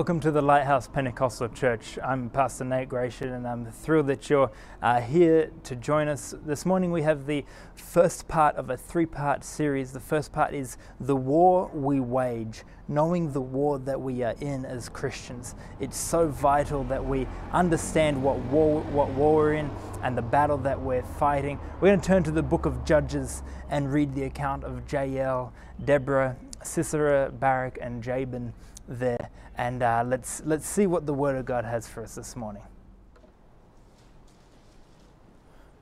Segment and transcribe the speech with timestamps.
[0.00, 1.98] Welcome to the Lighthouse Pentecostal Church.
[2.02, 6.34] I'm Pastor Nate Gratian, and I'm thrilled that you're uh, here to join us.
[6.46, 9.92] This morning, we have the first part of a three part series.
[9.92, 14.64] The first part is The War We Wage, knowing the war that we are in
[14.64, 15.54] as Christians.
[15.80, 19.70] It's so vital that we understand what war, what war we're in
[20.02, 21.60] and the battle that we're fighting.
[21.78, 25.52] We're going to turn to the book of Judges and read the account of Jael,
[25.84, 28.54] Deborah, Sisera, Barak, and Jabin
[28.90, 29.30] there.
[29.56, 32.62] And uh, let's, let's see what the Word of God has for us this morning.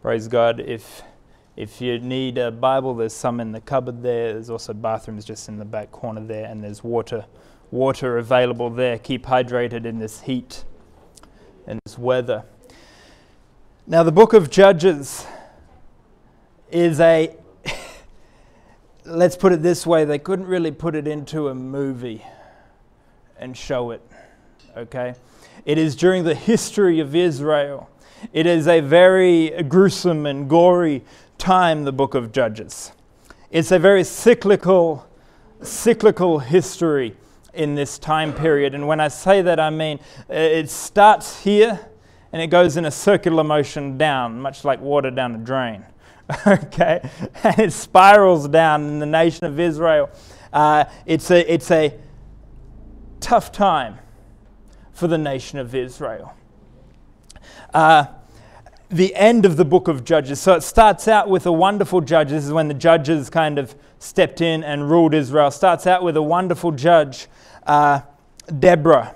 [0.03, 0.61] Praise God.
[0.61, 1.03] If,
[1.57, 4.35] if you need a Bible, there's some in the cupboard there.
[4.35, 7.25] There's also bathrooms just in the back corner there, and there's water,
[7.71, 8.99] water available there.
[8.99, 10.65] Keep hydrated in this heat
[11.67, 12.45] and this weather.
[13.87, 15.27] Now, the book of Judges
[16.71, 17.35] is a,
[19.05, 22.23] let's put it this way, they couldn't really put it into a movie
[23.39, 24.03] and show it.
[24.77, 25.15] Okay?
[25.65, 27.91] It is during the history of Israel.
[28.33, 31.05] It is a very gruesome and gory
[31.37, 32.93] time, the book of Judges.
[33.51, 35.07] It's a very cyclical,
[35.63, 37.17] cyclical history
[37.55, 38.75] in this time period.
[38.75, 39.99] And when I say that, I mean
[40.31, 41.89] uh, it starts here
[42.33, 45.85] and it goes in a circular motion down, much like water down a drain.
[46.47, 47.01] okay?
[47.43, 50.11] And it spirals down in the nation of Israel.
[50.53, 51.95] Uh, it's, a, it's a
[53.21, 53.99] tough time
[54.93, 56.35] for the nation of Israel.
[57.73, 58.07] Uh,
[58.91, 60.41] the end of the book of Judges.
[60.41, 62.31] So it starts out with a wonderful judge.
[62.31, 65.51] This is when the judges kind of stepped in and ruled Israel.
[65.51, 67.29] Starts out with a wonderful judge,
[67.67, 68.01] uh,
[68.59, 69.15] Deborah,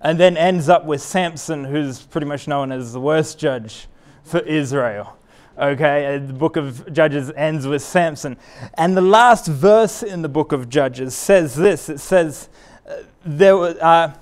[0.00, 3.88] and then ends up with Samson, who's pretty much known as the worst judge
[4.24, 5.18] for Israel.
[5.58, 8.38] Okay, the book of Judges ends with Samson.
[8.74, 12.48] And the last verse in the book of Judges says this it says,
[13.24, 14.12] there, uh,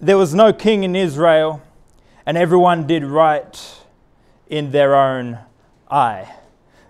[0.00, 1.62] there was no king in Israel,
[2.26, 3.78] and everyone did right
[4.48, 5.38] in their own
[5.90, 6.32] eye.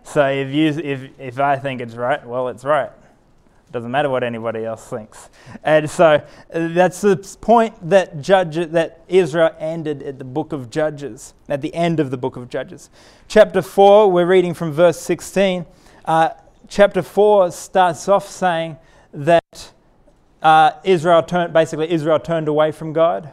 [0.05, 2.91] So if, you, if, if I think it's right, well, it's right.
[2.91, 5.31] It doesn't matter what anybody else thinks.
[5.65, 10.71] And so uh, that's the point that, judge, that Israel ended at the book of
[10.71, 12.91] Judges, at the end of the book of Judges.
[13.27, 15.67] Chapter 4, we're reading from verse 16.
[16.05, 16.31] Uh,
[16.69, 18.77] chapter 4 starts off saying
[19.13, 19.44] that
[20.45, 23.31] uh, Israel turned, basically, Israel turned away from God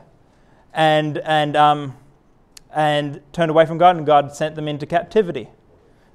[0.73, 1.97] and, and, um,
[2.73, 5.49] and turned away from God, and God sent them into captivity.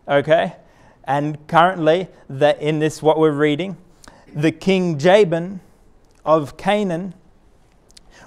[0.08, 0.56] Okay?
[1.04, 3.76] And currently, that in this, what we're reading,
[4.34, 5.60] the king Jabin
[6.24, 7.14] of Canaan,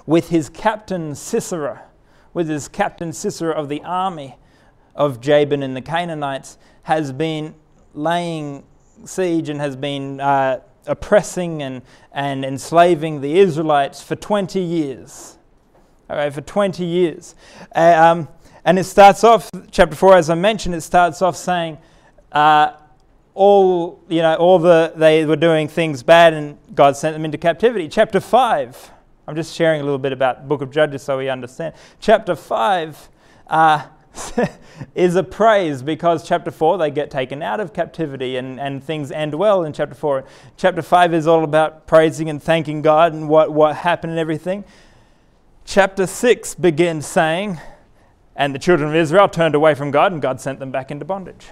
[0.06, 1.82] with his captain Sisera,
[2.32, 4.36] with his captain Sisera of the army
[4.94, 7.54] of Jabin and the Canaanites, has been
[7.94, 8.62] laying
[9.04, 11.82] siege and has been uh, oppressing and,
[12.12, 15.36] and enslaving the Israelites for 20 years.
[16.08, 17.34] Okay, for 20 years.
[17.74, 18.28] Uh, um,
[18.64, 21.78] and it starts off, chapter 4, as I mentioned, it starts off saying,
[22.32, 22.72] uh,
[23.34, 27.38] all, you know, all the, they were doing things bad and God sent them into
[27.38, 27.88] captivity.
[27.88, 28.90] Chapter 5,
[29.26, 31.74] I'm just sharing a little bit about book of Judges so we understand.
[32.00, 33.08] Chapter 5,
[33.46, 33.86] uh,
[34.94, 39.10] is a praise because chapter 4 they get taken out of captivity and, and things
[39.10, 40.24] end well in chapter 4.
[40.56, 44.64] Chapter 5 is all about praising and thanking God and what, what happened and everything.
[45.64, 47.60] Chapter 6 begins saying,
[48.34, 51.04] And the children of Israel turned away from God and God sent them back into
[51.04, 51.46] bondage.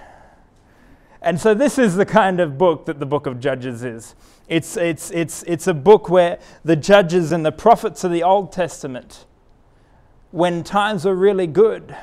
[1.21, 4.15] And so, this is the kind of book that the book of Judges is.
[4.47, 8.53] It's, it's, it's, it's a book where the judges and the prophets of the Old
[8.53, 9.25] Testament,
[10.31, 11.95] when times were really good,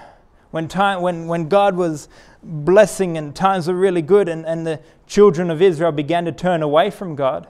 [0.56, 2.09] when, time, when, when God was
[2.43, 6.62] blessing and times were really good and, and the children of Israel began to turn
[6.62, 7.47] away from God,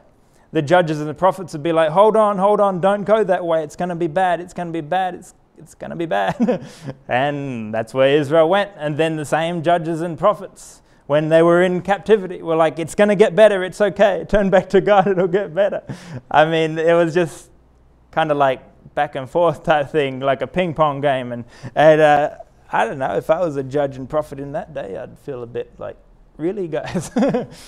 [0.51, 3.45] the judges and the prophets would be like, hold on, hold on, don't go that
[3.45, 3.63] way.
[3.63, 4.41] It's going to be bad.
[4.41, 5.15] It's going to be bad.
[5.15, 6.67] It's, it's going to be bad.
[7.09, 8.73] and that's where Israel went.
[8.77, 12.97] And then the same judges and prophets, when they were in captivity, were like, it's
[12.97, 13.63] going to get better.
[13.63, 14.25] It's okay.
[14.29, 15.07] Turn back to God.
[15.07, 15.85] It'll get better.
[16.29, 17.53] I mean, it was just
[18.11, 18.63] kind of like
[18.97, 21.31] back and forth type thing, like a ping pong game.
[21.31, 21.45] And,
[21.77, 22.31] and uh,
[22.73, 25.43] I don't know, if I was a judge and prophet in that day, I'd feel
[25.43, 25.97] a bit like,
[26.37, 27.11] really, guys?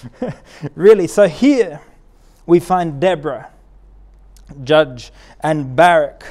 [0.74, 1.06] really?
[1.06, 1.80] So here
[2.46, 3.50] we find Deborah,
[4.64, 6.24] judge, and Barak.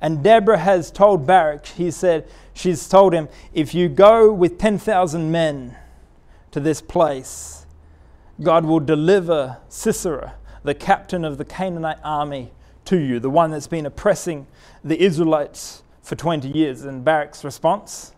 [0.00, 5.32] And Deborah has told Barak, he said, she's told him, if you go with 10,000
[5.32, 5.76] men
[6.50, 7.66] to this place,
[8.42, 12.52] God will deliver Sisera, the captain of the Canaanite army,
[12.84, 14.46] to you, the one that's been oppressing
[14.82, 16.84] the Israelites for 20 years.
[16.84, 18.12] And Barak's response,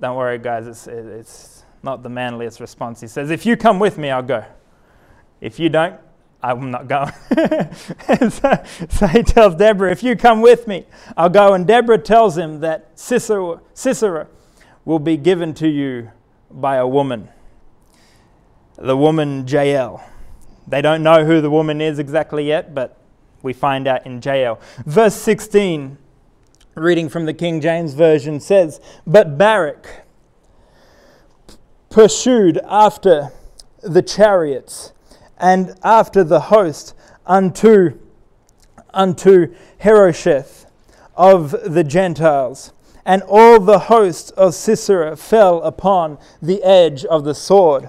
[0.00, 3.00] don't worry, guys, it's, it's not the manliest response.
[3.00, 4.44] He says, If you come with me, I'll go.
[5.40, 6.00] If you don't,
[6.42, 7.12] I'm not going.
[8.30, 11.52] so, so, he tells Deborah, If you come with me, I'll go.
[11.52, 14.28] And Deborah tells him that Sisera, Sisera
[14.84, 16.10] will be given to you
[16.50, 17.28] by a woman,
[18.76, 20.04] the woman Jael.
[20.68, 22.98] They don't know who the woman is exactly yet, but
[23.42, 24.60] we find out in Jael.
[24.84, 25.98] Verse 16,
[26.76, 30.06] reading from the King James Version, says, But Barak
[31.88, 33.32] pursued after
[33.82, 34.92] the chariots
[35.38, 36.94] and after the host
[37.24, 37.98] unto,
[38.92, 40.66] unto Harosheth
[41.14, 42.72] of the Gentiles.
[43.06, 47.88] And all the host of Sisera fell upon the edge of the sword,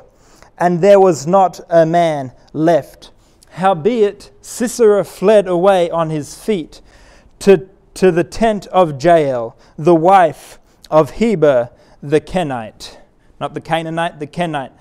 [0.57, 3.12] and there was not a man left.
[3.50, 6.81] Howbeit Sisera fled away on his feet
[7.39, 10.59] to, to the tent of Jael, the wife
[10.89, 11.69] of Heber
[12.01, 12.97] the Kenite.
[13.39, 14.71] Not the Canaanite, the Kenite.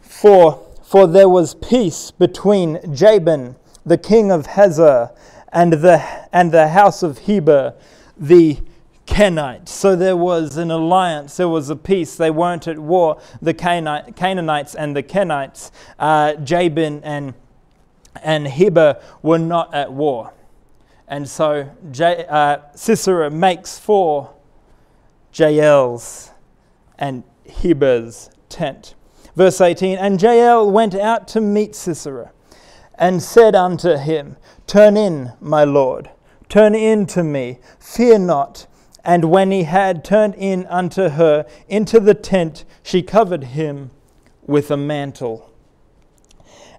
[0.00, 3.54] For for there was peace between Jabin,
[3.86, 5.12] the king of Hazor,
[5.52, 7.74] and the, and the house of Heber,
[8.16, 8.58] the
[9.06, 9.68] Kenite.
[9.68, 12.16] So there was an alliance, there was a peace.
[12.16, 15.70] They weren't at war, the Canaanites and the Kenites.
[15.96, 17.34] Uh, Jabin and,
[18.24, 20.32] and Heber were not at war.
[21.10, 24.32] And so J, uh, Sisera makes for
[25.36, 26.30] Jael's
[26.96, 28.94] and Heber's tent.
[29.34, 32.30] Verse 18 And Jael went out to meet Sisera
[32.94, 34.36] and said unto him,
[34.68, 36.10] Turn in, my lord,
[36.48, 38.68] turn in to me, fear not.
[39.02, 43.90] And when he had turned in unto her into the tent, she covered him
[44.46, 45.50] with a mantle.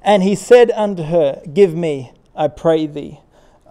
[0.02, 3.20] And he said unto her, Give me, I pray thee,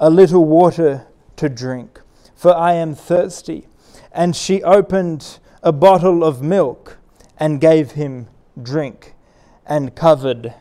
[0.00, 1.06] a little water
[1.36, 2.00] to drink,
[2.34, 3.68] for I am thirsty.
[4.10, 6.98] And she opened a bottle of milk
[7.36, 8.26] and gave him
[8.60, 9.14] drink
[9.66, 10.54] and covered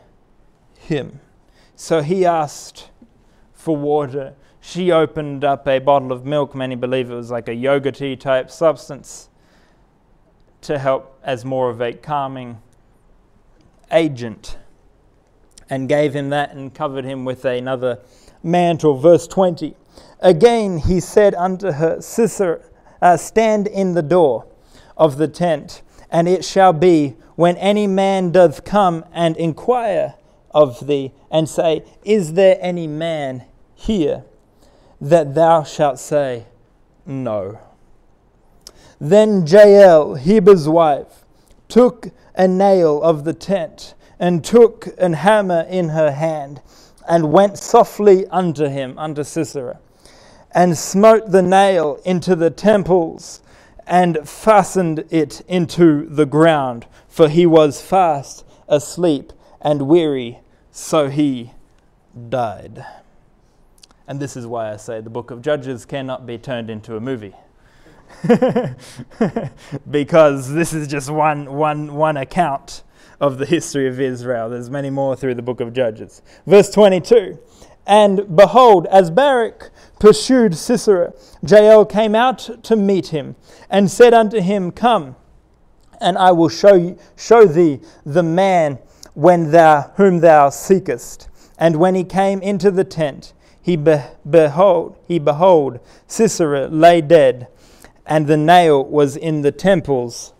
[0.78, 1.20] him.
[1.74, 2.90] So he asked
[3.54, 4.34] for water.
[4.60, 6.54] She opened up a bottle of milk.
[6.54, 9.30] Many believe it was like a yogurty type substance
[10.60, 12.60] to help as more of a calming
[13.90, 14.58] agent
[15.70, 18.00] and gave him that and covered him with another
[18.42, 18.98] mantle.
[18.98, 19.74] Verse 20.
[20.20, 22.60] Again he said unto her, Sisera,
[23.00, 24.46] uh, stand in the door
[24.96, 30.14] of the tent, and it shall be when any man doth come and inquire
[30.50, 33.44] of thee, and say, Is there any man
[33.74, 34.24] here?
[35.00, 36.46] that thou shalt say,
[37.06, 37.58] No.
[39.00, 41.24] Then Jael, Heber's wife,
[41.68, 46.60] took a nail of the tent, and took an hammer in her hand,
[47.10, 49.80] and went softly unto him, unto Sisera,
[50.52, 53.42] and smote the nail into the temples,
[53.86, 60.38] and fastened it into the ground for he was fast asleep and weary,
[60.70, 61.50] so he
[62.28, 62.86] died.
[64.06, 67.00] And this is why I say the book of Judges cannot be turned into a
[67.00, 67.34] movie.
[69.90, 72.82] because this is just one, one, one account
[73.20, 74.48] of the history of Israel.
[74.48, 76.22] There's many more through the book of Judges.
[76.46, 77.38] Verse 22
[77.86, 81.12] And behold, as Barak pursued Sisera,
[81.46, 83.36] Jael came out to meet him
[83.68, 85.16] and said unto him, Come
[86.00, 88.78] and I will show, you, show thee the man
[89.14, 91.28] when thou, whom thou seekest.
[91.58, 97.48] And when he came into the tent, he be, behold, he behold, Sisera lay dead,
[98.06, 100.32] and the nail was in the temples,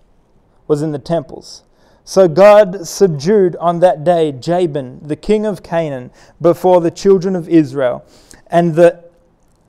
[0.67, 1.65] was in the temples.
[2.11, 7.49] So God subdued on that day Jabin, the king of Canaan, before the children of
[7.49, 8.05] Israel,
[8.49, 9.05] and the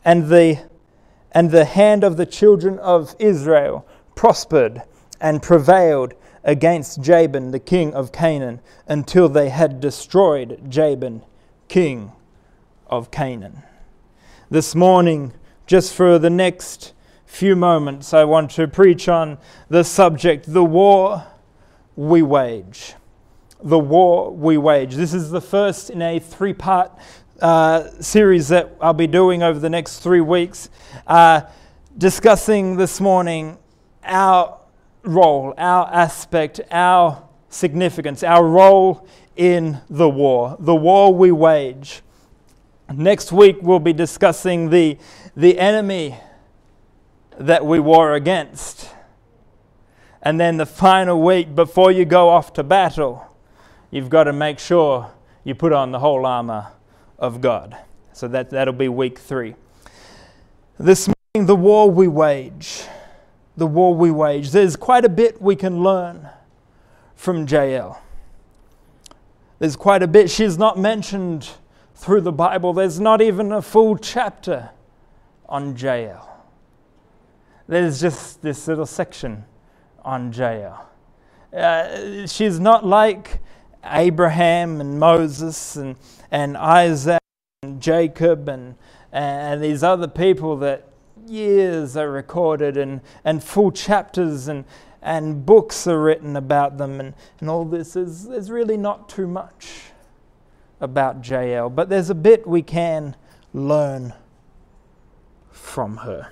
[0.03, 0.57] and the
[1.31, 4.81] and the hand of the children of Israel prospered
[5.19, 11.21] and prevailed against Jabin, the king of Canaan, until they had destroyed Jabin,
[11.67, 12.11] king
[12.87, 13.61] of Canaan.
[14.49, 15.33] This morning,
[15.67, 16.93] just for the next
[17.27, 19.37] few moments, I want to preach on
[19.69, 21.27] the subject the war
[22.01, 22.95] we wage.
[23.63, 24.95] The war we wage.
[24.95, 26.91] This is the first in a three part
[27.39, 30.69] uh, series that I'll be doing over the next three weeks,
[31.05, 31.41] uh,
[31.95, 33.59] discussing this morning
[34.03, 34.57] our
[35.03, 42.01] role, our aspect, our significance, our role in the war, the war we wage.
[42.91, 44.97] Next week, we'll be discussing the,
[45.35, 46.17] the enemy
[47.37, 48.89] that we war against.
[50.23, 53.27] And then the final week, before you go off to battle,
[53.89, 55.11] you've got to make sure
[55.43, 56.67] you put on the whole armor
[57.17, 57.77] of God.
[58.13, 59.55] So that, that'll be week three.
[60.79, 62.83] This morning, the war we wage
[63.57, 64.51] the war we wage.
[64.51, 66.29] There's quite a bit we can learn
[67.15, 68.01] from Jael.
[69.59, 70.29] There's quite a bit.
[70.29, 71.49] She's not mentioned
[71.93, 72.73] through the Bible.
[72.73, 74.71] There's not even a full chapter
[75.47, 76.27] on Jael.
[77.67, 79.45] There's just this little section
[80.03, 80.89] on Jael.
[81.55, 83.39] Uh, she's not like
[83.83, 85.95] Abraham and Moses and,
[86.29, 87.21] and Isaac
[87.63, 88.75] and Jacob and,
[89.11, 90.87] and these other people that
[91.27, 94.65] years are recorded and, and full chapters and,
[95.01, 97.95] and books are written about them and, and all this.
[97.95, 99.91] Is, there's really not too much
[100.79, 103.15] about Jael, but there's a bit we can
[103.53, 104.13] learn
[105.51, 106.31] from her.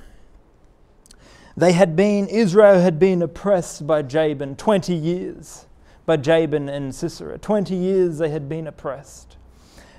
[1.59, 5.65] They had been, Israel had been oppressed by Jabin 20 years,
[6.05, 7.37] by Jabin and Sisera.
[7.37, 9.35] 20 years they had been oppressed.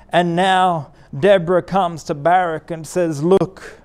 [0.08, 3.82] And now Deborah comes to Barak and says, Look,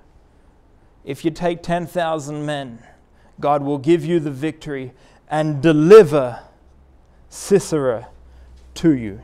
[1.04, 2.82] if you take 10,000 men,
[3.42, 4.94] God will give you the victory
[5.30, 6.44] and deliver
[7.28, 8.08] Sisera
[8.76, 9.22] to you.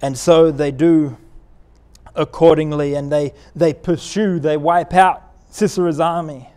[0.00, 1.18] And so they do
[2.14, 6.48] accordingly and they, they pursue, they wipe out Sisera's army.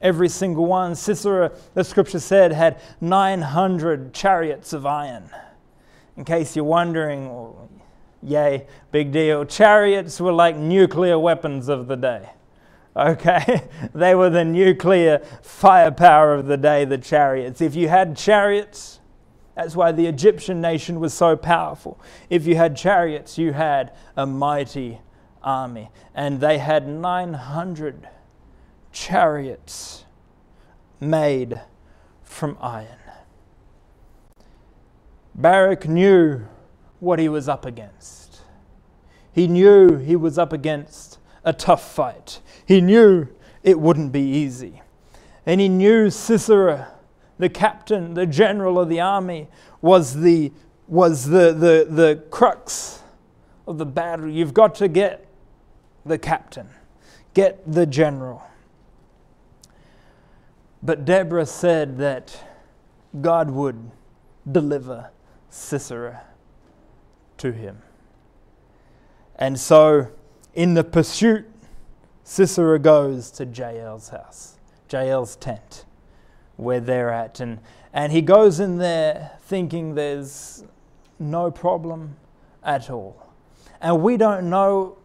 [0.00, 0.94] Every single one.
[0.94, 5.30] Sisera, the scripture said, had 900 chariots of iron.
[6.16, 7.70] In case you're wondering, well,
[8.22, 9.44] yay, big deal.
[9.44, 12.30] Chariots were like nuclear weapons of the day.
[12.94, 13.62] Okay?
[13.94, 17.60] they were the nuclear firepower of the day, the chariots.
[17.60, 19.00] If you had chariots,
[19.56, 21.98] that's why the Egyptian nation was so powerful.
[22.28, 25.00] If you had chariots, you had a mighty
[25.42, 25.90] army.
[26.14, 28.06] And they had 900
[28.92, 30.04] chariots
[31.00, 31.58] made
[32.22, 32.98] from iron.
[35.34, 36.42] Barak knew
[37.00, 38.42] what he was up against.
[39.32, 42.40] He knew he was up against a tough fight.
[42.66, 43.28] He knew
[43.62, 44.82] it wouldn't be easy.
[45.46, 46.92] And he knew Sisera
[47.38, 49.48] the captain, the general of the army,
[49.80, 50.52] was the,
[50.88, 53.02] was the, the, the crux
[53.66, 54.28] of the battle.
[54.28, 55.26] You've got to get
[56.04, 56.68] the captain,
[57.34, 58.42] get the general.
[60.82, 62.44] But Deborah said that
[63.20, 63.90] God would
[64.50, 65.10] deliver
[65.50, 66.22] Sisera
[67.38, 67.82] to him.
[69.34, 70.08] And so,
[70.54, 71.46] in the pursuit,
[72.24, 74.56] Sisera goes to Jael's house,
[74.90, 75.84] Jael's tent
[76.56, 77.40] where they're at.
[77.40, 77.58] And,
[77.92, 80.64] and he goes in there thinking there's
[81.18, 82.16] no problem
[82.62, 83.32] at all.
[83.80, 84.98] And we don't know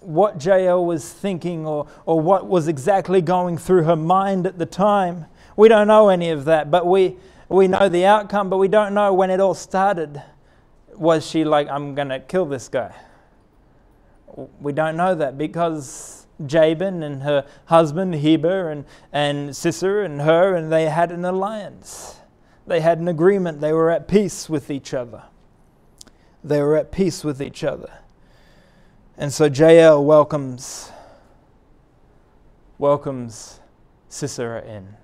[0.00, 4.66] what Jael was thinking or, or what was exactly going through her mind at the
[4.66, 5.26] time.
[5.56, 7.16] We don't know any of that, but we,
[7.48, 10.22] we know the outcome, but we don't know when it all started.
[10.94, 12.94] Was she like, I'm going to kill this guy?
[14.60, 20.54] We don't know that because Jabin and her husband Heber and, and Sisera and her,
[20.54, 22.16] and they had an alliance.
[22.66, 23.60] They had an agreement.
[23.60, 25.24] They were at peace with each other.
[26.42, 27.90] They were at peace with each other.
[29.16, 30.92] And so Jael welcomes
[32.78, 33.60] welcomes
[34.08, 34.96] Sisera in.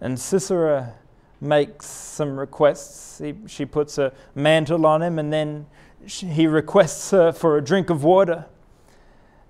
[0.00, 0.94] And Sisera
[1.40, 3.18] makes some requests.
[3.18, 5.66] He, she puts a mantle on him and then
[6.06, 8.46] she, he requests her for a drink of water.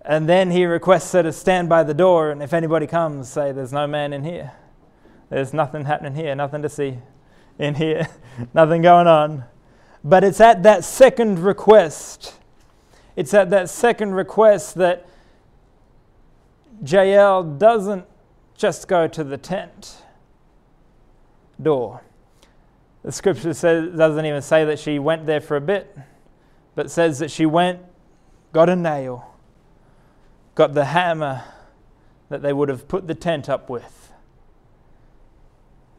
[0.05, 3.53] And then he requests her to stand by the door, and if anybody comes, say,
[3.53, 4.53] There's no man in here.
[5.31, 6.99] There's nothing happening here, nothing to see
[7.59, 8.09] in here,
[8.55, 9.45] nothing going on.
[10.03, 12.35] But it's at that second request,
[13.17, 15.07] it's at that second request that
[16.85, 18.05] Jael doesn't
[18.57, 20.03] just go to the tent
[21.61, 22.03] door.
[23.03, 25.97] The scripture says, doesn't even say that she went there for a bit,
[26.75, 27.81] but says that she went,
[28.53, 29.34] got a nail,
[30.55, 31.45] got the hammer
[32.29, 34.13] that they would have put the tent up with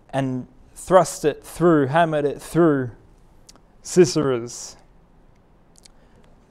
[0.09, 2.91] and thrust it through, hammered it through
[3.83, 4.77] Sisera's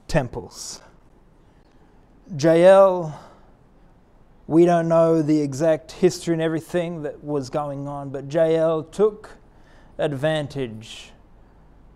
[0.07, 0.81] temples.
[2.39, 3.19] Jael,
[4.47, 9.37] we don't know the exact history and everything that was going on, but Jael took
[9.97, 11.11] advantage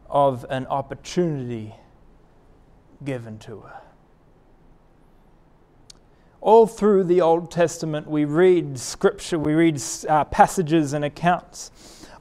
[0.10, 1.76] of an opportunity
[3.04, 3.82] given to her
[6.42, 11.72] all through the Old Testament, we read scripture, we read uh, passages and accounts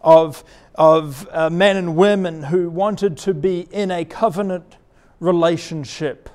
[0.00, 0.42] of,
[0.74, 4.76] of uh, men and women who wanted to be in a covenant
[5.20, 6.30] relationship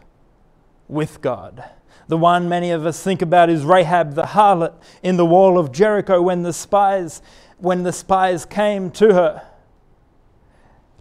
[0.87, 1.63] with God.
[2.07, 5.71] The one many of us think about is Rahab the harlot in the wall of
[5.71, 7.21] Jericho when the spies,
[7.57, 9.47] when the spies came to her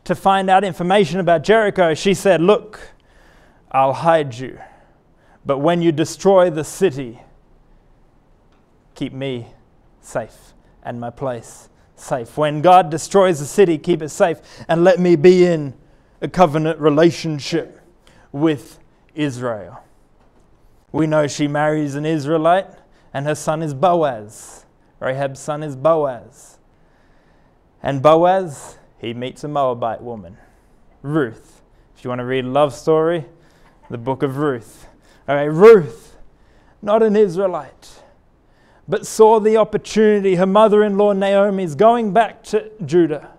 [0.04, 1.94] to find out information about Jericho.
[1.94, 2.80] She said, Look,
[3.70, 4.58] I'll hide you
[5.44, 7.20] but when you destroy the city,
[8.94, 9.48] keep me
[10.00, 12.36] safe and my place safe.
[12.36, 14.38] When God destroys a city, keep it safe.
[14.68, 15.74] And let me be in
[16.20, 17.80] a covenant relationship
[18.32, 18.78] with
[19.14, 19.82] Israel.
[20.90, 22.66] We know she marries an Israelite,
[23.14, 24.66] and her son is Boaz.
[25.00, 26.58] Rahab's son is Boaz.
[27.82, 30.36] And Boaz, he meets a Moabite woman,
[31.02, 31.62] Ruth.
[31.96, 33.26] If you want to read a love story,
[33.90, 34.86] the book of Ruth.
[35.28, 36.16] All right, Ruth,
[36.80, 38.02] not an Israelite,
[38.88, 40.34] but saw the opportunity.
[40.34, 43.30] Her mother in law, Naomi, is going back to Judah.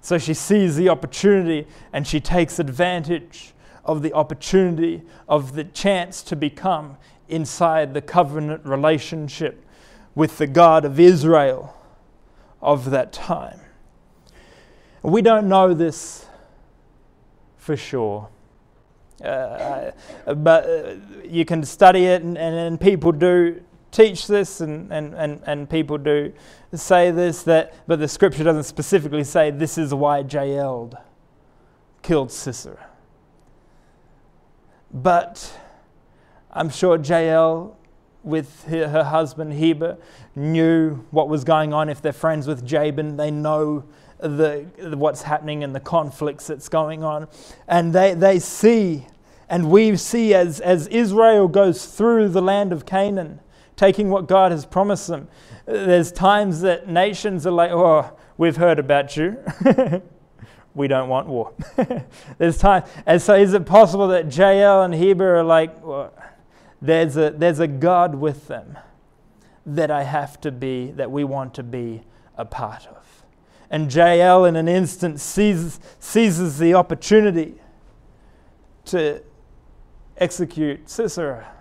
[0.00, 6.22] So she sees the opportunity and she takes advantage of the opportunity, of the chance
[6.24, 6.96] to become
[7.28, 9.64] inside the covenant relationship
[10.14, 11.74] with the God of Israel
[12.62, 13.60] of that time.
[15.02, 16.26] We don't know this
[17.56, 18.28] for sure.
[19.24, 19.92] Uh,
[20.34, 25.14] but uh, you can study it, and, and, and, people do teach this, and, and,
[25.14, 26.32] and, and people do
[26.74, 30.92] say this, that, but the scripture doesn't specifically say this is why Jael
[32.02, 32.86] killed Sisera.
[34.92, 35.58] But
[36.52, 37.76] I'm sure Jael,
[38.22, 39.96] with her, her husband Heber,
[40.36, 41.88] knew what was going on.
[41.88, 43.84] If they're friends with Jabin, they know
[44.18, 44.66] the,
[44.96, 47.28] what's happening and the conflicts that's going on.
[47.68, 49.06] And they, they see,
[49.48, 53.40] and we see as, as Israel goes through the land of Canaan,
[53.76, 55.28] taking what God has promised them,
[55.66, 59.38] there's times that nations are like, oh, we've heard about you.
[60.74, 61.52] we don't want war.
[62.38, 62.84] there's time.
[63.06, 66.12] And so is it possible that Jael and Heber are like, well,
[66.82, 68.78] there's a, there's a God with them
[69.66, 72.02] that I have to be, that we want to be
[72.36, 73.24] a part of.
[73.70, 77.54] And Jael, in an instant, seizes, seizes the opportunity
[78.86, 79.22] to
[80.16, 81.52] execute Sisera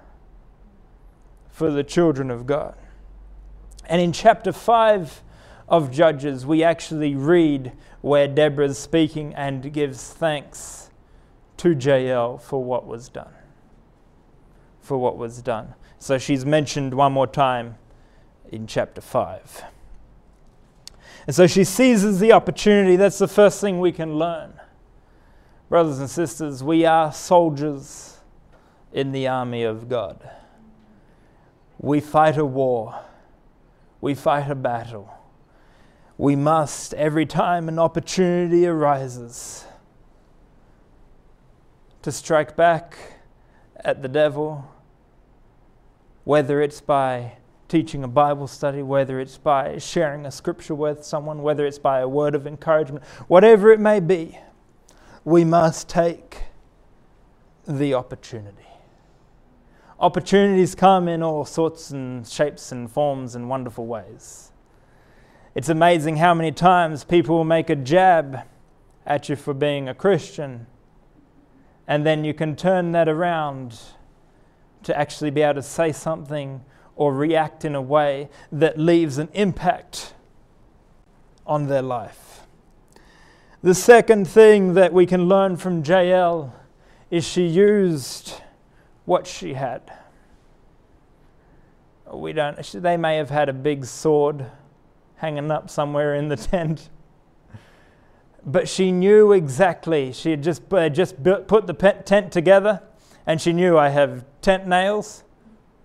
[1.49, 2.75] for the children of God.
[3.85, 5.21] And in chapter 5
[5.67, 10.89] of Judges, we actually read where Deborah's speaking and gives thanks
[11.57, 13.33] to Jael for what was done.
[14.81, 15.73] For what was done.
[15.99, 17.75] So she's mentioned one more time
[18.51, 19.63] in chapter 5.
[21.27, 22.95] And so she seizes the opportunity.
[22.95, 24.59] That's the first thing we can learn.
[25.69, 28.12] Brothers and sisters, we are soldiers
[28.93, 30.29] in the army of God.
[31.79, 33.01] We fight a war,
[33.99, 35.13] we fight a battle
[36.17, 39.65] we must, every time an opportunity arises,
[42.01, 42.97] to strike back
[43.75, 44.69] at the devil,
[46.23, 47.33] whether it's by
[47.67, 51.99] teaching a Bible study, whether it's by sharing a scripture with someone, whether it's by
[51.99, 54.37] a word of encouragement, whatever it may be,
[55.25, 56.43] we must take
[57.67, 58.67] the opportunity.
[60.03, 64.51] Opportunities come in all sorts and shapes and forms and wonderful ways.
[65.55, 68.39] It's amazing how many times people will make a jab
[69.05, 70.67] at you for being a Christian,
[71.87, 73.79] and then you can turn that around
[74.83, 76.65] to actually be able to say something
[76.97, 80.15] or react in a way that leaves an impact
[81.47, 82.41] on their life.
[83.61, 86.53] The second thing that we can learn from Jael
[87.09, 88.41] is she used
[89.05, 89.91] what she had.
[92.11, 94.45] We don't, they may have had a big sword
[95.15, 96.89] hanging up somewhere in the tent.
[98.45, 100.11] But she knew exactly.
[100.11, 102.81] She had just, uh, just built, put the tent together,
[103.25, 105.23] and she knew I have tent nails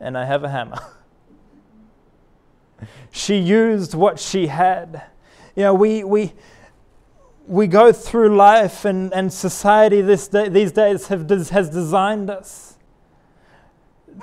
[0.00, 0.78] and I have a hammer.
[3.10, 5.02] she used what she had.
[5.54, 6.32] You know, we, we,
[7.46, 12.77] we go through life, and, and society this day, these days have, has designed us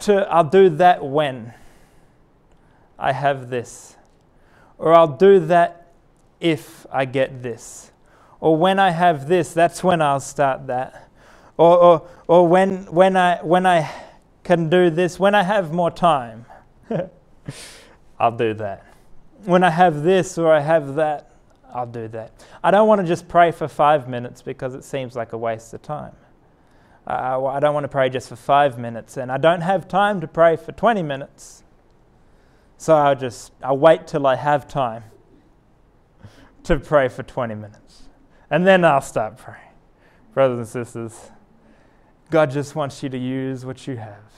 [0.01, 1.53] to, I'll do that when
[2.97, 3.95] I have this
[4.77, 5.91] or I'll do that
[6.39, 7.91] if I get this.
[8.39, 11.09] Or when I have this, that's when I'll start that.
[11.57, 13.89] Or, or, or when, when, I, when I
[14.43, 16.45] can do this, when I have more time,
[18.19, 18.85] I'll do that.
[19.45, 21.31] When I have this or I have that,
[21.73, 22.31] I'll do that.
[22.63, 25.73] I don't want to just pray for five minutes because it seems like a waste
[25.73, 26.15] of time.
[27.07, 30.21] I, I don't want to pray just for five minutes, and I don't have time
[30.21, 31.63] to pray for 20 minutes.
[32.77, 35.03] So I'll just, I'll wait till I have time
[36.63, 38.09] to pray for 20 minutes.
[38.49, 39.61] And then I'll start praying.
[40.33, 41.31] Brothers and sisters,
[42.29, 44.33] God just wants you to use what you have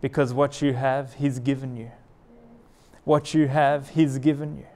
[0.00, 1.90] because what you have, He's given you.
[3.04, 4.66] What you have, He's given you.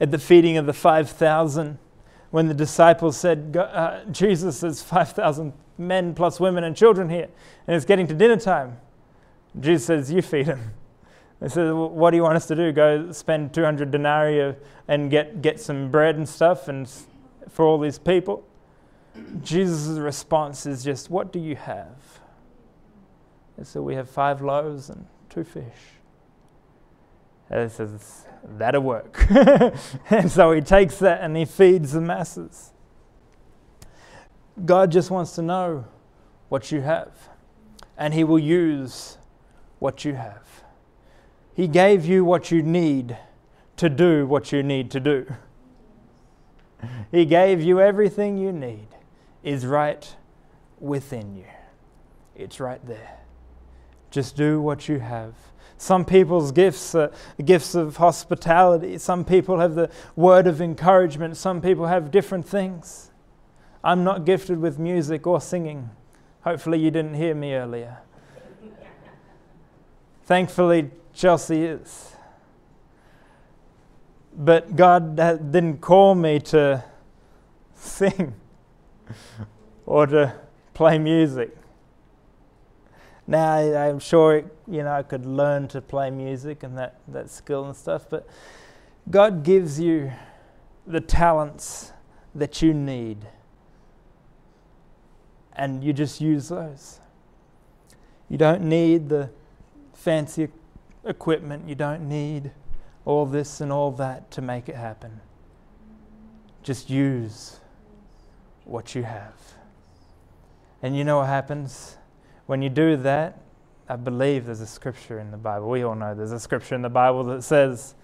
[0.00, 1.78] At the feeding of the 5,000,
[2.30, 7.28] when the disciples said, uh, Jesus, there's 5,000 men plus women and children here,
[7.66, 8.78] and it's getting to dinner time,
[9.58, 10.72] Jesus says, You feed them.
[11.40, 12.72] They said, What do you want us to do?
[12.72, 14.54] Go spend 200 denarii
[14.88, 16.90] and get, get some bread and stuff and
[17.48, 18.44] for all these people?
[19.42, 22.20] Jesus' response is just, What do you have?
[23.56, 25.64] And so we have five loaves and two fish.
[27.50, 29.24] And he says, That'll work.
[30.10, 32.72] and so he takes that and he feeds the masses.
[34.64, 35.84] God just wants to know
[36.48, 37.12] what you have,
[37.96, 39.18] and he will use
[39.78, 40.64] what you have.
[41.54, 43.16] He gave you what you need
[43.76, 45.26] to do what you need to do.
[47.12, 48.88] He gave you everything you need,
[49.44, 50.16] is right
[50.80, 51.44] within you.
[52.34, 53.20] It's right there.
[54.10, 55.34] Just do what you have.
[55.78, 57.12] Some people's gifts are
[57.44, 58.98] gifts of hospitality.
[58.98, 61.36] Some people have the word of encouragement.
[61.36, 63.11] Some people have different things.
[63.84, 65.90] I'm not gifted with music or singing.
[66.42, 67.98] Hopefully, you didn't hear me earlier.
[70.24, 72.16] Thankfully, Chelsea is.
[74.34, 76.84] But God didn't call me to
[77.74, 78.34] sing
[79.86, 80.34] or to
[80.74, 81.56] play music.
[83.26, 87.64] Now, I'm sure you know I could learn to play music and that, that skill
[87.66, 88.26] and stuff, but
[89.10, 90.12] God gives you
[90.86, 91.92] the talents
[92.34, 93.26] that you need,
[95.56, 97.00] and you just use those.
[98.28, 99.30] You don't need the
[99.92, 100.48] fancy
[101.04, 102.50] equipment, you don't need
[103.04, 105.20] all this and all that to make it happen.
[106.62, 107.58] Just use
[108.64, 109.34] what you have.
[110.82, 111.96] And you know what happens?
[112.46, 113.38] When you do that,
[113.88, 115.68] I believe there's a scripture in the Bible.
[115.68, 117.94] We all know there's a scripture in the Bible that says,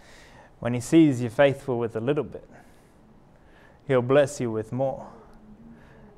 [0.61, 2.49] when he sees you faithful with a little bit,
[3.87, 5.07] he'll bless you with more.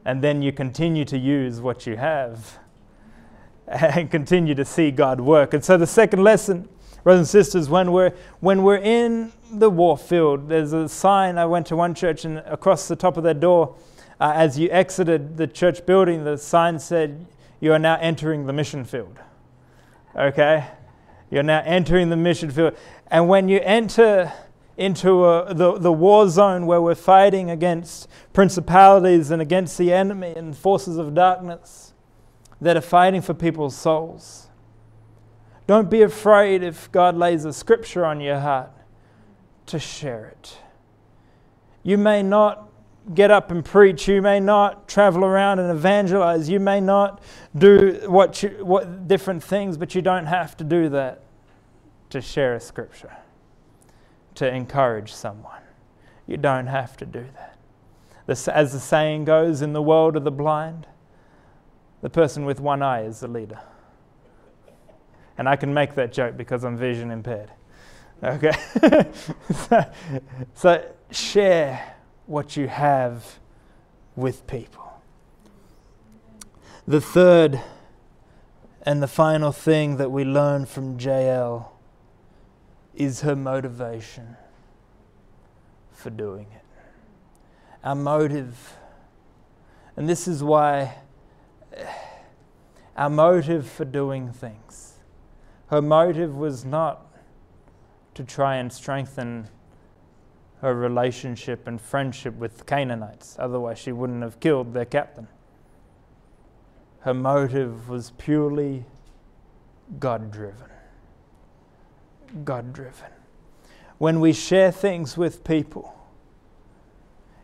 [0.04, 2.58] And then you continue to use what you have
[3.66, 5.54] and continue to see God work.
[5.54, 6.68] And so the second lesson
[7.02, 11.38] brothers and sisters, when we're, when we're in the war field, there's a sign.
[11.38, 13.76] I went to one church, and across the top of their door,
[14.20, 17.26] uh, as you exited the church building, the sign said,
[17.60, 19.18] You are now entering the mission field.
[20.14, 20.66] Okay?
[21.30, 22.76] You're now entering the mission field.
[23.06, 24.32] And when you enter
[24.80, 30.32] into a, the, the war zone where we're fighting against principalities and against the enemy
[30.34, 31.92] and forces of darkness
[32.60, 34.48] that are fighting for people's souls,
[35.66, 38.72] don't be afraid if God lays a scripture on your heart
[39.66, 40.58] to share it.
[41.82, 42.70] You may not
[43.14, 44.08] get up and preach.
[44.08, 46.48] You may not travel around and evangelize.
[46.48, 47.22] You may not
[47.56, 51.22] do what, you, what different things, but you don't have to do that
[52.10, 53.16] to share a scripture,
[54.36, 55.62] to encourage someone.
[56.26, 57.56] You don't have to do that.
[58.28, 60.86] As the saying goes, in the world of the blind,
[62.02, 63.60] the person with one eye is the leader.
[65.36, 67.50] And I can make that joke because I'm vision impaired.
[68.22, 68.52] Okay?
[69.68, 69.92] so,
[70.54, 73.38] so share what you have
[74.14, 75.02] with people.
[76.86, 77.60] The third
[78.82, 81.69] and the final thing that we learn from Jael
[83.00, 84.36] is her motivation
[85.90, 86.64] for doing it.
[87.82, 88.76] Our motive.
[89.96, 90.96] And this is why
[92.96, 94.90] our motive for doing things
[95.70, 97.06] her motive was not
[98.14, 99.46] to try and strengthen
[100.60, 105.28] her relationship and friendship with the Canaanites, otherwise, she wouldn't have killed their captain.
[107.00, 108.84] Her motive was purely
[110.00, 110.66] God driven.
[112.44, 113.10] God driven.
[113.98, 115.94] When we share things with people,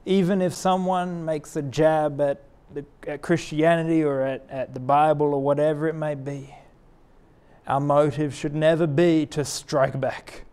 [0.05, 5.35] even if someone makes a jab at, the, at Christianity or at, at the Bible
[5.35, 6.55] or whatever it may be,
[7.67, 10.45] our motive should never be to strike back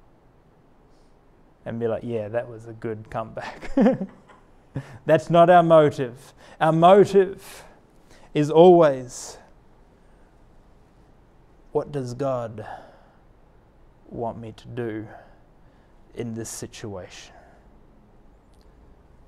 [1.66, 3.72] and be like, yeah, that was a good comeback.
[5.06, 6.34] That's not our motive.
[6.60, 7.64] Our motive
[8.34, 9.38] is always
[11.72, 12.66] what does God
[14.14, 15.08] want me to do
[16.16, 17.34] in this situation?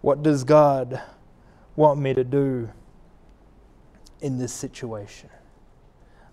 [0.02, 1.02] What does God
[1.76, 2.70] want me to do
[4.22, 5.30] in this situation?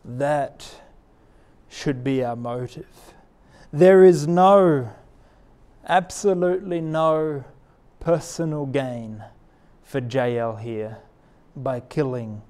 [0.04, 0.82] That
[1.68, 3.14] should be our motive.
[3.72, 4.90] There is no,
[5.86, 7.44] absolutely no
[8.00, 9.24] personal gain
[9.82, 10.98] for Jael here
[11.56, 12.42] by killing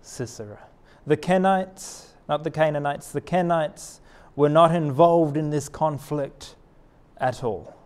[0.00, 0.60] Sisera.
[1.06, 4.00] The Kenites, not the Canaanites, the Kenites
[4.40, 6.56] were not involved in this conflict
[7.18, 7.76] at all.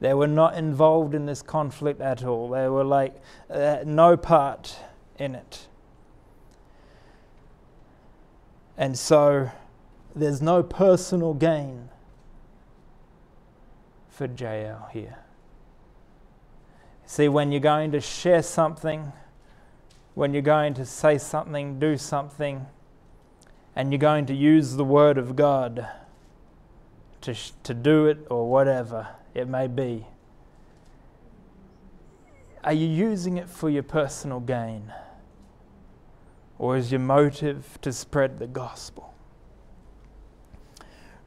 [0.00, 2.50] They were not involved in this conflict at all.
[2.50, 3.14] They were like
[3.48, 4.76] uh, no part
[5.18, 5.66] in it.
[8.76, 9.50] And so
[10.14, 11.88] There's no personal gain
[14.10, 15.18] for Jael here.
[17.06, 19.12] See, when you're going to share something,
[20.14, 22.66] when you're going to say something, do something,
[23.74, 25.88] and you're going to use the Word of God
[27.22, 30.06] to, sh- to do it or whatever it may be,
[32.64, 34.92] are you using it for your personal gain?
[36.58, 39.12] Or is your motive to spread the gospel?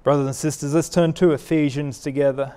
[0.04, 2.56] Brothers and sisters, let's turn to Ephesians together.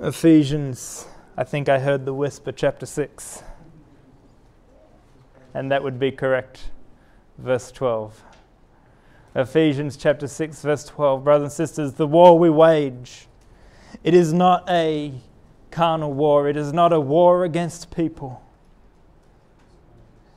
[0.00, 1.06] Ephesians,
[1.36, 3.42] I think I heard the whisper, chapter 6.
[5.54, 6.70] And that would be correct.
[7.38, 8.22] Verse 12.
[9.34, 11.24] Ephesians chapter 6, verse 12.
[11.24, 13.28] Brothers and sisters, the war we wage,
[14.04, 15.12] it is not a
[15.70, 18.42] carnal war, it is not a war against people.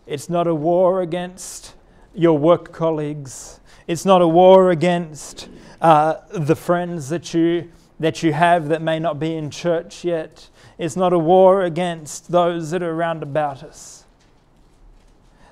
[0.08, 1.76] It's not a war against
[2.14, 3.60] your work colleagues.
[3.88, 5.50] It's not a war against
[5.82, 10.50] uh, the friends that you, that you have that may not be in church yet.
[10.78, 14.05] It's not a war against those that are around about us.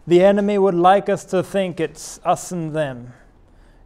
[0.05, 3.13] The enemy would like us to think it's us and them.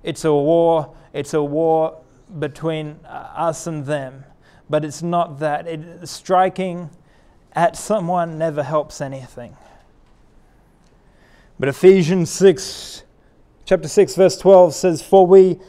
[0.04, 2.00] It's a war, it's a war
[2.40, 4.24] between uh, us and them.
[4.70, 5.68] But it's not that.
[5.68, 6.90] It, striking
[7.54, 9.56] at someone never helps anything.
[11.60, 13.04] But Ephesians 6,
[13.66, 15.60] chapter 6, verse 12 says, For we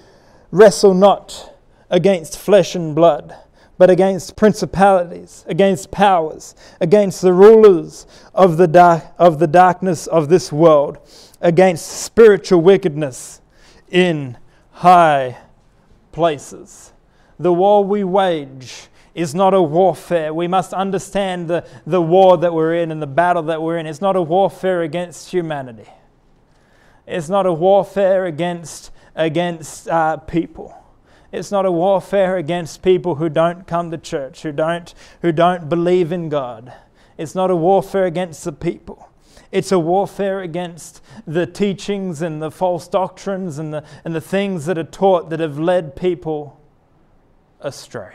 [0.51, 1.55] wrestle not
[1.89, 3.35] against flesh and blood,
[3.79, 10.29] but against principalities, against powers, against the rulers of the, dark, of the darkness of
[10.29, 10.99] this world,
[11.41, 13.41] against spiritual wickedness
[13.89, 14.37] in
[14.73, 15.39] high
[16.11, 16.93] places.
[17.39, 20.35] The war we wage is not a warfare.
[20.35, 23.87] We must understand the, the war that we're in and the battle that we're in.
[23.87, 25.89] It's not a warfare against humanity,
[27.07, 30.75] it's not a warfare against, against uh, people.
[31.31, 35.69] It's not a warfare against people who don't come to church, who don't, who don't
[35.69, 36.73] believe in God.
[37.19, 39.11] It's not a warfare against the people.
[39.51, 44.67] It's a warfare against the teachings and the false doctrines and the, and the things
[44.67, 46.61] that are taught that have led people
[47.61, 48.15] astray.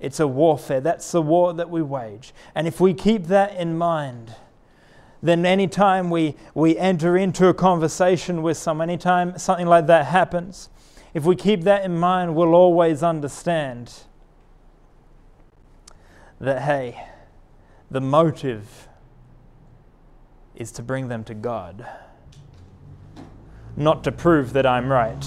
[0.00, 0.80] It's a warfare.
[0.80, 2.34] That's the war that we wage.
[2.54, 4.34] And if we keep that in mind,
[5.22, 10.68] then anytime we, we enter into a conversation with someone, anytime something like that happens,
[11.16, 13.90] if we keep that in mind, we'll always understand
[16.38, 17.06] that, hey,
[17.90, 18.86] the motive
[20.54, 21.86] is to bring them to God,
[23.78, 25.18] not to prove that I'm right.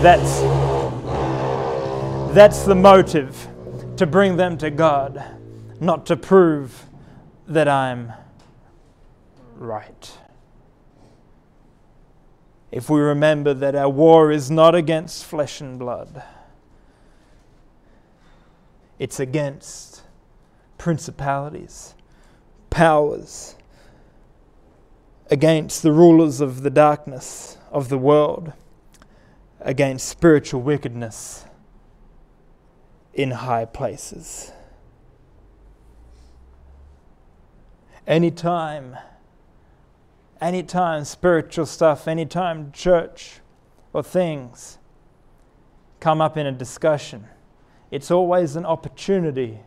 [0.00, 0.40] That's
[2.34, 3.48] that's the motive
[3.98, 5.22] to bring them to God,
[5.78, 6.86] not to prove
[7.46, 8.14] that I'm
[9.56, 10.10] right.
[12.70, 16.22] If we remember that our war is not against flesh and blood,
[18.98, 20.02] it's against
[20.76, 21.94] principalities,
[22.68, 23.56] powers,
[25.30, 28.52] against the rulers of the darkness of the world,
[29.60, 31.44] against spiritual wickedness
[33.14, 34.52] in high places.
[38.06, 38.96] Anytime,
[40.40, 43.40] anytime spiritual stuff, anytime church
[43.92, 44.78] or things
[46.00, 47.26] come up in a discussion,
[47.90, 49.60] it's always an opportunity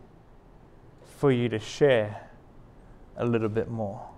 [1.18, 2.28] for you to share
[3.16, 4.08] a little bit more.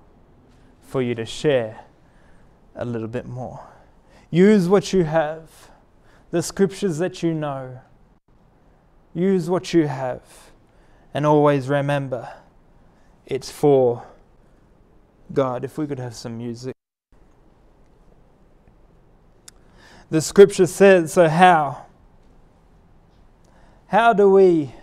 [0.82, 1.84] For you to share
[2.76, 3.66] a little bit more.
[4.30, 5.50] Use what you have,
[6.30, 7.80] the scriptures that you know
[9.14, 10.22] Use what you have
[11.14, 12.28] and always remember
[13.24, 14.04] it's for
[15.32, 15.64] God.
[15.64, 16.74] If we could have some music.
[20.10, 21.86] The scripture says, so how?
[23.86, 24.74] How do we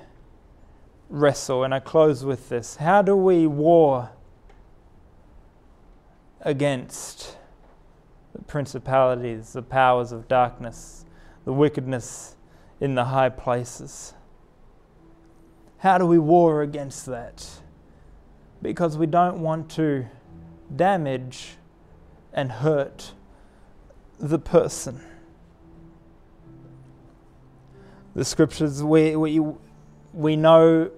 [1.09, 1.63] wrestle?
[1.63, 2.77] And I close with this.
[2.77, 4.09] How do we war
[6.41, 7.37] against
[8.33, 11.05] the principalities, the powers of darkness,
[11.45, 12.35] the wickedness
[12.79, 14.13] in the high places?
[15.77, 17.47] How do we war against that?
[18.61, 20.07] Because we don't want to
[20.75, 21.57] damage
[22.33, 23.13] and hurt
[24.19, 25.01] the person.
[28.15, 29.41] The scriptures, we, we,
[30.13, 30.91] we know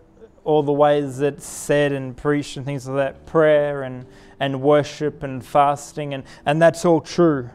[0.44, 4.06] all the ways it's said and preached and things like that prayer and,
[4.40, 7.50] and worship and fasting, and, and that's all true.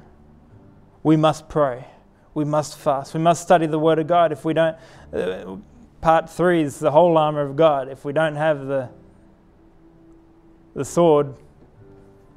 [1.03, 1.87] We must pray.
[2.35, 3.15] We must fast.
[3.15, 4.33] We must study the Word of God.
[4.33, 4.77] If we don't,
[5.13, 5.57] uh,
[6.01, 7.89] part three is the whole armor of God.
[7.89, 8.89] If we don't have the,
[10.75, 11.35] the sword,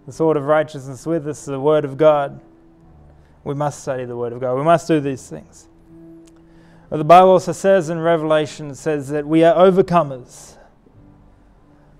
[0.05, 2.39] the sword of righteousness with us, is the word of God,
[3.43, 4.55] We must study the Word of God.
[4.55, 5.67] We must do these things.
[6.89, 10.57] But the Bible also says in Revelation it says that we are overcomers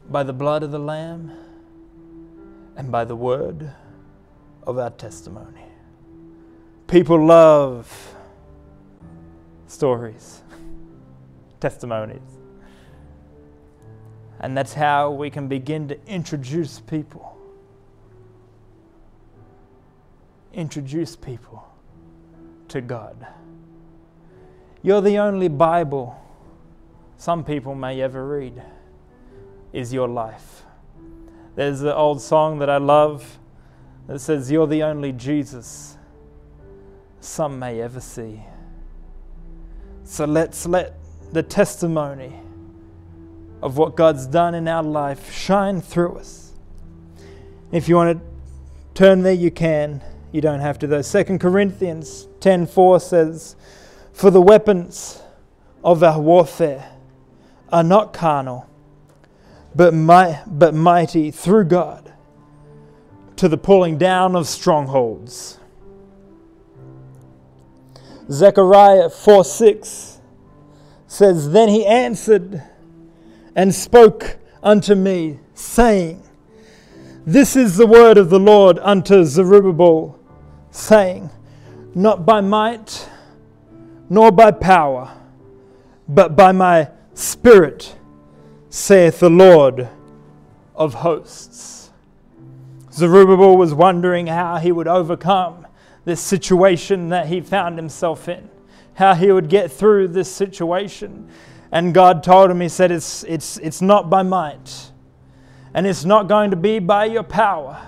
[0.10, 1.32] by the blood of the Lamb
[2.76, 3.72] and by the word
[4.64, 5.64] of our testimony.
[6.88, 8.16] People love
[9.68, 10.42] stories,
[11.60, 12.20] testimonies.
[14.42, 17.38] And that's how we can begin to introduce people.
[20.54, 21.68] Introduce people
[22.68, 23.28] to God.
[24.82, 26.18] You're the only Bible
[27.18, 28.62] some people may ever read,
[29.72, 30.64] is your life.
[31.56, 33.38] There's an old song that I love
[34.08, 35.98] that says, You're the only Jesus
[37.20, 38.42] some may ever see.
[40.04, 40.98] So let's let
[41.32, 42.40] the testimony
[43.62, 46.54] of what God's done in our life shine through us.
[47.72, 48.26] If you want to
[48.94, 50.02] turn there, you can.
[50.32, 51.02] You don't have to though.
[51.02, 53.56] 2 Corinthians 10:4 says,
[54.14, 55.22] for the weapons
[55.84, 56.92] of our warfare
[57.72, 58.70] are not carnal,
[59.74, 62.14] but, my, but mighty through God
[63.38, 65.58] to the pulling down of strongholds.
[68.30, 70.22] Zechariah 4 6
[71.08, 72.62] says, Then he answered
[73.56, 76.22] and spoke unto me, saying,
[77.26, 80.20] This is the word of the Lord unto Zerubbabel,
[80.72, 81.30] saying,
[81.94, 83.10] Not by might,
[84.10, 85.16] nor by power,
[86.08, 87.96] but by my Spirit,
[88.70, 89.90] saith the Lord
[90.76, 91.92] of hosts.
[92.92, 95.68] Zerubbabel was wondering how he would overcome
[96.04, 98.50] this situation that he found himself in,
[98.96, 101.30] how he would get through this situation.
[101.72, 104.92] And God told him, He said, It's, it's, it's not by might,
[105.74, 107.80] and it's not going to be by your power,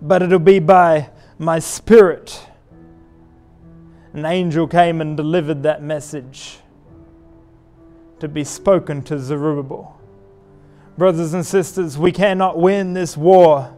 [0.00, 2.46] but it'll be by my Spirit
[4.14, 6.58] an angel came and delivered that message
[8.20, 9.98] to be spoken to Zerubbabel.
[10.98, 13.74] Brothers and sisters, we cannot win this war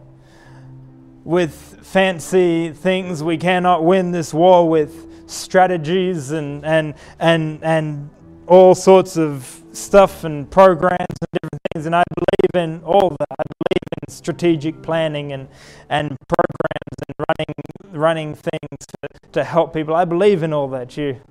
[1.23, 3.23] with fancy things.
[3.23, 8.09] We cannot win this war with strategies and, and, and, and
[8.45, 11.85] all sorts of stuff and programs and different things.
[11.85, 13.27] And I believe in all that.
[13.31, 13.74] I believe
[14.09, 15.47] strategic planning and,
[15.89, 19.95] and programs and running, running things to, to help people.
[19.95, 20.97] I believe in all that.
[20.97, 21.21] You,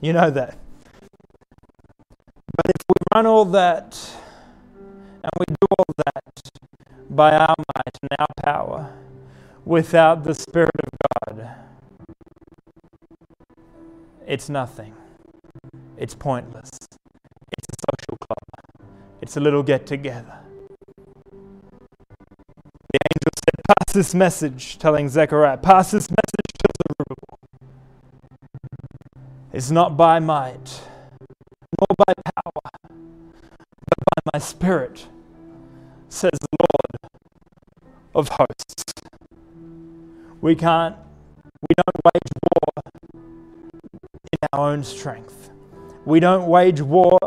[0.00, 0.58] you know that.
[2.56, 4.10] But if we run all that
[5.22, 6.50] and we do all that
[7.10, 8.92] by our might and our power
[9.64, 11.50] without the Spirit of God,
[14.26, 14.94] it's nothing.
[15.96, 16.70] It's pointless.
[16.70, 18.88] It's a social club.
[19.20, 20.38] It's a little get together.
[23.98, 27.38] This message, telling Zechariah, pass this message to Zerubbabel.
[29.52, 30.82] It's not by might,
[31.76, 35.08] nor by power, but by my spirit,
[36.08, 37.12] says the Lord
[38.14, 38.84] of hosts.
[40.42, 40.94] We can't,
[41.68, 42.84] we don't wage war
[44.32, 45.50] in our own strength.
[46.04, 47.18] We don't wage war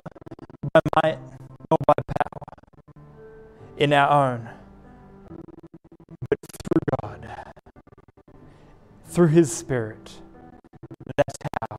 [0.74, 1.20] by might
[1.70, 2.64] nor by power
[3.76, 4.61] in our own
[9.12, 10.12] through His Spirit.
[11.18, 11.78] That's how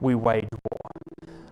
[0.00, 0.90] we wage war.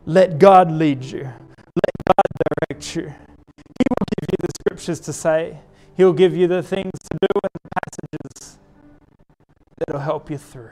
[0.04, 2.26] Let God lead you, let God
[2.68, 3.02] direct you.
[3.02, 5.58] He will give you the scriptures to say,
[5.96, 8.58] He'll give you the things to do and the passages
[9.78, 10.70] that'll help you through.